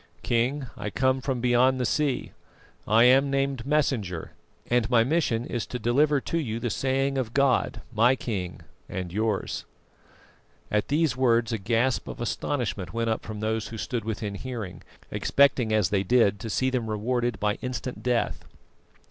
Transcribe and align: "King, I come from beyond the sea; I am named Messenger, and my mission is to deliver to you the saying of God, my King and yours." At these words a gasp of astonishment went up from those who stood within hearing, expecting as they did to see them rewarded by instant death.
"King, 0.23 0.65
I 0.75 0.89
come 0.89 1.21
from 1.21 1.41
beyond 1.41 1.79
the 1.79 1.85
sea; 1.85 2.31
I 2.87 3.03
am 3.03 3.29
named 3.29 3.67
Messenger, 3.67 4.31
and 4.67 4.89
my 4.89 5.03
mission 5.03 5.45
is 5.45 5.67
to 5.67 5.77
deliver 5.77 6.19
to 6.21 6.39
you 6.39 6.59
the 6.59 6.71
saying 6.71 7.19
of 7.19 7.35
God, 7.35 7.81
my 7.93 8.15
King 8.15 8.61
and 8.89 9.13
yours." 9.13 9.63
At 10.71 10.87
these 10.87 11.15
words 11.15 11.53
a 11.53 11.59
gasp 11.59 12.07
of 12.07 12.19
astonishment 12.19 12.93
went 12.95 13.11
up 13.11 13.21
from 13.23 13.41
those 13.41 13.67
who 13.67 13.77
stood 13.77 14.03
within 14.03 14.33
hearing, 14.33 14.81
expecting 15.11 15.71
as 15.71 15.89
they 15.91 16.01
did 16.01 16.39
to 16.39 16.49
see 16.49 16.71
them 16.71 16.89
rewarded 16.89 17.39
by 17.39 17.59
instant 17.61 18.01
death. 18.01 18.43